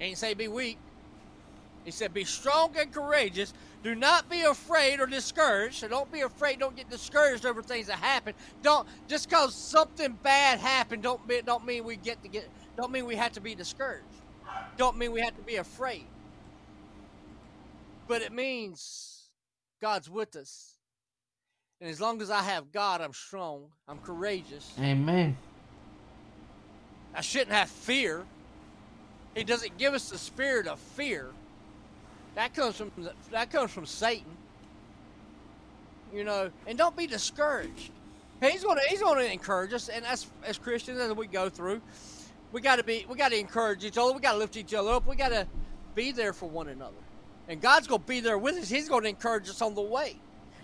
[0.00, 0.78] Ain't say be weak.
[1.84, 3.52] He said, Be strong and courageous.
[3.82, 5.76] Do not be afraid or discouraged.
[5.76, 6.58] So don't be afraid.
[6.58, 8.34] Don't get discouraged over things that happen.
[8.62, 11.02] Don't just because something bad happened.
[11.02, 12.48] Don't be, don't mean we get to get.
[12.76, 14.06] Don't mean we have to be discouraged.
[14.76, 16.06] Don't mean we have to be afraid.
[18.08, 19.30] But it means
[19.80, 20.76] God's with us.
[21.80, 23.66] And as long as I have God, I'm strong.
[23.88, 24.72] I'm courageous.
[24.80, 25.36] Amen.
[27.14, 28.24] I shouldn't have fear.
[29.34, 31.28] He doesn't give us the spirit of fear.
[32.34, 32.90] That comes from
[33.30, 34.36] that comes from Satan.
[36.14, 37.90] You know, and don't be discouraged.
[38.40, 41.80] He's gonna he's gonna encourage us, and as as Christians as we go through,
[42.52, 44.12] we gotta be we gotta encourage each other.
[44.12, 45.06] We gotta lift each other up.
[45.06, 45.46] We gotta
[45.94, 46.96] be there for one another,
[47.48, 48.68] and God's gonna be there with us.
[48.68, 50.16] He's gonna encourage us on the way.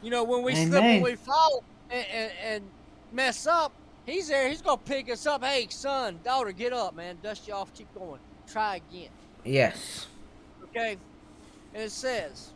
[0.03, 2.65] You know, when we slip, when we fall, and, and, and
[3.13, 3.73] mess up,
[4.09, 4.49] He's there.
[4.49, 5.45] He's gonna pick us up.
[5.45, 7.19] Hey, son, daughter, get up, man.
[7.23, 7.75] Dust you off.
[7.75, 8.21] Keep going.
[8.47, 9.11] Try again.
[9.45, 10.07] Yes.
[10.65, 10.97] Okay?
[11.75, 12.51] And it says,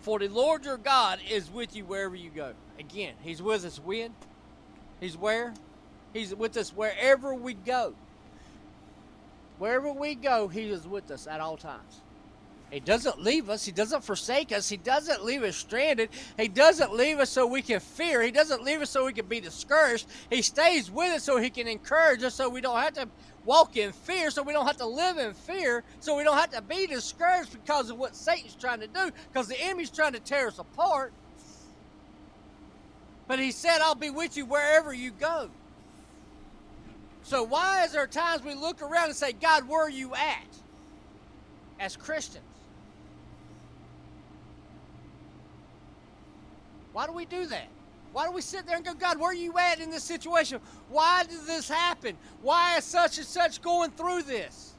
[0.00, 2.54] For the Lord your God is with you wherever you go.
[2.80, 4.12] Again, He's with us when?
[4.98, 5.54] He's where?
[6.12, 7.94] He's with us wherever we go.
[9.58, 12.00] Wherever we go, He is with us at all times.
[12.70, 13.64] He doesn't leave us.
[13.64, 14.68] He doesn't forsake us.
[14.68, 16.10] He doesn't leave us stranded.
[16.36, 18.22] He doesn't leave us so we can fear.
[18.22, 20.06] He doesn't leave us so we can be discouraged.
[20.30, 23.08] He stays with us so He can encourage us so we don't have to
[23.44, 26.50] walk in fear, so we don't have to live in fear, so we don't have
[26.50, 30.20] to be discouraged because of what Satan's trying to do, because the enemy's trying to
[30.20, 31.12] tear us apart.
[33.26, 35.50] But He said, I'll be with you wherever you go.
[37.22, 40.46] So why is there times we look around and say, God, where are you at?
[41.80, 42.44] As Christians.
[47.00, 47.66] Why do we do that?
[48.12, 50.60] Why do we sit there and go, God, where are you at in this situation?
[50.90, 52.14] Why did this happen?
[52.42, 54.74] Why is such and such going through this?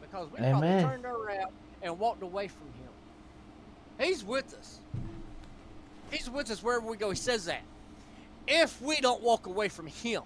[0.00, 0.88] Because we Amen.
[0.88, 1.50] turned around
[1.82, 2.88] and walked away from Him.
[4.06, 4.78] He's with us.
[6.10, 7.10] He's with us wherever we go.
[7.10, 7.64] He says that.
[8.46, 10.22] If we don't walk away from Him.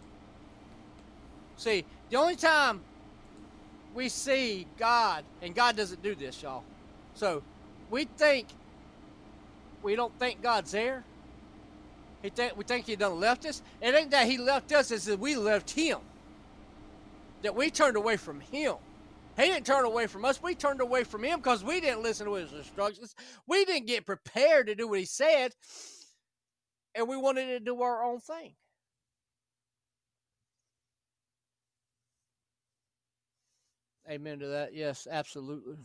[1.57, 2.83] See, the only time
[3.97, 6.63] we see God, and God doesn't do this, y'all.
[7.15, 7.43] So
[7.91, 8.47] we think
[9.83, 11.05] we don't think God's there.
[12.23, 13.63] He think we think He done left us.
[13.81, 15.99] It ain't that He left us; it's that we left Him.
[17.43, 18.77] That we turned away from Him.
[19.37, 20.43] He didn't turn away from us.
[20.43, 23.15] We turned away from Him because we didn't listen to His instructions.
[23.47, 25.53] We didn't get prepared to do what He said,
[26.95, 28.55] and we wanted to do our own thing.
[34.09, 34.75] Amen to that.
[34.75, 35.77] Yes, absolutely.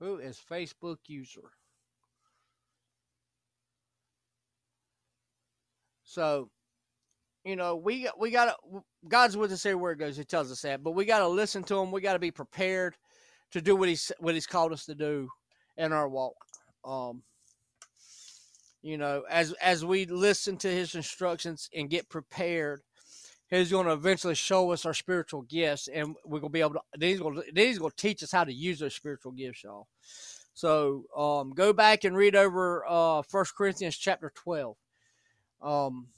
[0.00, 1.50] Who is Facebook user?
[6.04, 6.50] So,
[7.44, 10.16] you know, we we got to God's with us everywhere it goes.
[10.16, 11.92] He tells us that, but we got to listen to him.
[11.92, 12.96] We got to be prepared
[13.52, 15.28] to do what he's what he's called us to do
[15.76, 16.34] in our walk.
[16.84, 17.22] Um,
[18.82, 22.82] you know, as as we listen to his instructions and get prepared,
[23.50, 26.74] he's going to eventually show us our spiritual gifts, and we're going to be able
[26.74, 26.80] to.
[26.96, 29.88] Then he's going to going to teach us how to use those spiritual gifts, y'all.
[30.54, 33.22] So um, go back and read over uh,
[33.56, 34.76] Corinthians chapter twelve.
[35.62, 36.08] Um,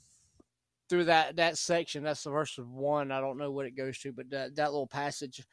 [0.89, 3.11] through that that section, that's the verse of one.
[3.11, 5.43] I don't know what it goes to, but that, that little passage,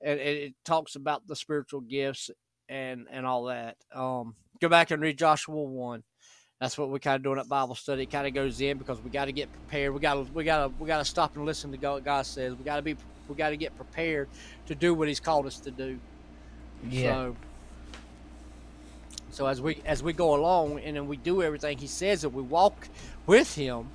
[0.00, 2.30] it, it, it talks about the spiritual gifts
[2.68, 3.76] and and all that.
[3.94, 6.02] Um, go back and read Joshua one.
[6.62, 8.04] That's what we're kind of doing at Bible study.
[8.04, 9.92] It kind of goes in because we got to get prepared.
[9.92, 12.24] We got to we got to we got to stop and listen to what God
[12.24, 12.54] says.
[12.54, 12.96] We got to be
[13.26, 14.28] we got to get prepared
[14.66, 15.98] to do what He's called us to do.
[16.88, 17.14] Yeah.
[17.14, 17.36] So,
[19.32, 22.28] so as we as we go along and then we do everything He says, that
[22.28, 22.86] we walk
[23.26, 23.88] with Him,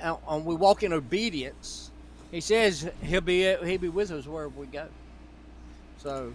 [0.00, 1.92] and, and we walk in obedience.
[2.32, 4.88] He says He'll be He'll be with us wherever we go.
[5.98, 6.34] So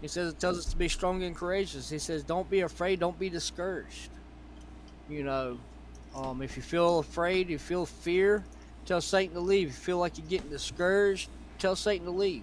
[0.00, 1.90] He says it tells us to be strong and courageous.
[1.90, 3.00] He says, "Don't be afraid.
[3.00, 4.10] Don't be discouraged."
[5.08, 5.58] You know,
[6.14, 8.44] um, if you feel afraid, you feel fear,
[8.84, 9.68] tell Satan to leave.
[9.68, 12.42] If you feel like you're getting discouraged, tell Satan to leave.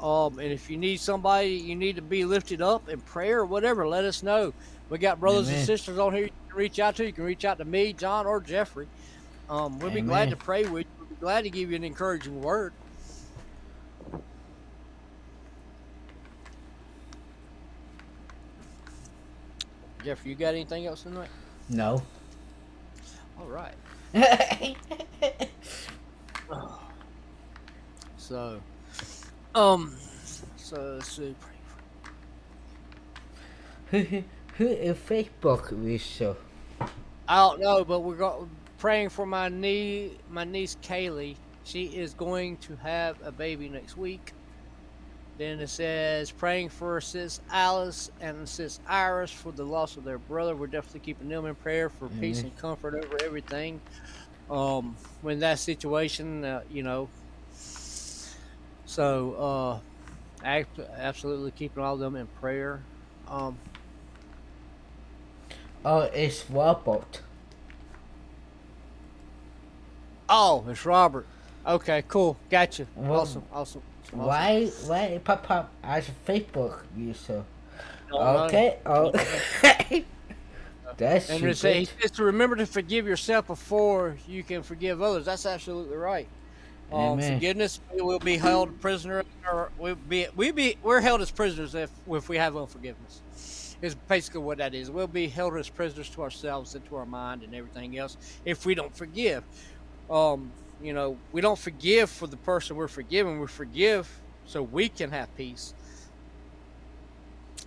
[0.00, 3.46] Um, and if you need somebody, you need to be lifted up in prayer or
[3.46, 4.52] whatever, let us know.
[4.90, 5.58] We got brothers Amen.
[5.58, 7.06] and sisters on here you can reach out to.
[7.06, 8.86] You can reach out to me, John, or Jeffrey.
[9.48, 10.92] Um, we'll be glad to pray with you.
[10.98, 12.72] We'll be glad to give you an encouraging word.
[20.04, 21.30] Jeffrey, you got anything else tonight?
[21.68, 22.02] No.
[23.38, 23.74] All right.
[28.26, 28.60] So,
[29.54, 29.94] um,
[30.56, 31.36] so see.
[33.92, 34.24] who who
[34.56, 36.34] who is Facebook user?
[37.28, 38.32] I don't know, but we're
[38.78, 41.36] praying for my knee, my niece Kaylee.
[41.62, 44.32] She is going to have a baby next week.
[45.38, 50.18] Then it says praying for sis Alice and sis Iris for the loss of their
[50.18, 50.56] brother.
[50.56, 53.80] We're definitely keeping them in prayer for peace and comfort over everything.
[54.50, 57.08] Um, when that situation, uh, you know.
[58.86, 59.82] So,
[60.44, 60.64] uh,
[60.96, 62.80] absolutely keeping all of them in prayer.
[63.28, 63.58] Um,
[65.88, 67.20] Oh, it's Robert.
[70.28, 71.26] Oh, it's Robert.
[71.64, 72.36] Okay, cool.
[72.50, 72.88] Gotcha.
[72.96, 73.82] Well, awesome, awesome.
[74.12, 77.44] Why why pop up as a Facebook user?
[78.08, 78.44] Don't know.
[78.44, 78.78] Okay.
[78.86, 79.12] Oh.
[80.96, 85.02] That's And it say, he says to remember to forgive yourself before you can forgive
[85.02, 85.26] others.
[85.26, 86.28] That's absolutely right.
[86.92, 87.34] Um, Amen.
[87.34, 91.74] forgiveness, we will be held prisoner, or we'll be we be we're held as prisoners
[91.74, 93.22] if if we have unforgiveness.
[93.82, 94.90] Is basically what that is.
[94.90, 98.64] We'll be held as prisoners to ourselves and to our mind and everything else if
[98.64, 99.44] we don't forgive.
[100.08, 100.50] Um,
[100.82, 103.40] you know, we don't forgive for the person we're forgiving.
[103.40, 104.08] We forgive
[104.46, 105.74] so we can have peace,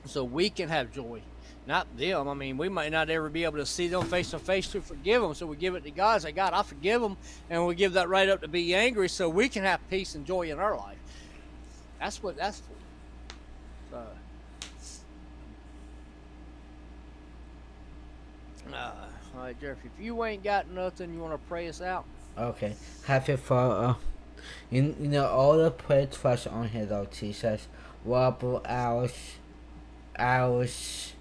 [0.06, 1.22] so we can have joy
[1.70, 2.28] not them.
[2.28, 4.82] I mean, we might not ever be able to see them face to face to
[4.82, 5.36] forgive them.
[5.36, 6.20] So we give it to God.
[6.24, 7.16] Say, God, I forgive them,
[7.48, 10.26] and we give that right up to be angry, so we can have peace and
[10.26, 10.98] joy in our life.
[12.00, 12.74] That's what that's for.
[13.92, 14.04] So,
[18.74, 18.92] uh,
[19.36, 19.78] all right, Jeff.
[19.86, 22.06] If you ain't got nothing, you want to pray us out?
[22.40, 22.74] Okay.
[23.04, 23.76] Happy Father.
[23.76, 23.96] Uh,
[24.72, 27.68] you, you know all the prayers for on here, Lord Jesus.
[28.06, 29.36] Robert, Alice,
[30.16, 31.14] Alice,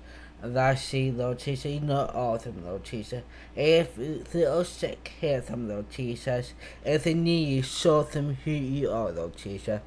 [0.45, 1.73] Lassie, Lord Jesus.
[1.73, 3.25] You know all of them, Lord Jesus.
[3.57, 6.55] If they are sick, heal them, Lord Jesus.
[6.85, 9.81] If they need you, show them who you are, Lord Jesus.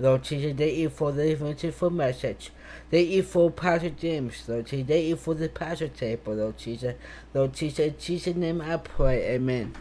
[0.00, 2.50] Lord Jesus, thank you for the wonderful message.
[2.90, 4.88] They you for Pastor James, Lord Jesus.
[4.88, 6.96] Thank you for the pastor table, Lord Jesus.
[7.32, 9.72] Lord Jesus, in Jesus' name I pray, amen.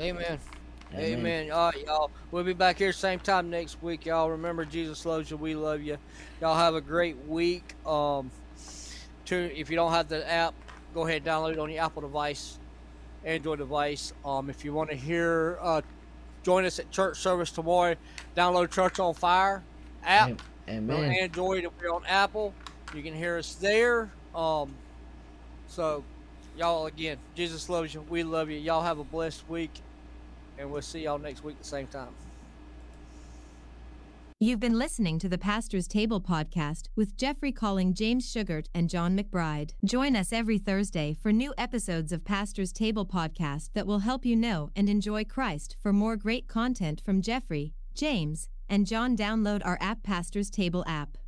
[0.00, 0.38] Amen.
[0.94, 1.18] Amen.
[1.18, 1.50] Amen.
[1.50, 2.10] All right, y'all.
[2.30, 4.30] We'll be back here same time next week, y'all.
[4.30, 5.36] Remember, Jesus loves you.
[5.36, 5.98] We love you.
[6.40, 7.74] Y'all have a great week.
[7.84, 8.30] Um,
[9.26, 10.54] to if you don't have the app,
[10.94, 12.58] go ahead and download it on your Apple device,
[13.24, 14.12] Android device.
[14.24, 15.82] Um, if you want to hear, uh,
[16.42, 17.94] join us at church service tomorrow.
[18.36, 19.62] Download Church on Fire
[20.04, 20.40] app.
[20.66, 22.54] We're on Android and we're on Apple.
[22.94, 24.10] You can hear us there.
[24.34, 24.74] Um,
[25.68, 26.04] so,
[26.56, 28.00] y'all again, Jesus loves you.
[28.08, 28.58] We love you.
[28.58, 29.70] Y'all have a blessed week,
[30.58, 32.14] and we'll see y'all next week at the same time.
[34.40, 39.18] You've been listening to the Pastor's Table podcast with Jeffrey Calling, James Sugart, and John
[39.18, 39.72] McBride.
[39.84, 44.36] Join us every Thursday for new episodes of Pastor's Table podcast that will help you
[44.36, 45.76] know and enjoy Christ.
[45.80, 51.18] For more great content from Jeffrey, James, and John, download our app, Pastor's Table app.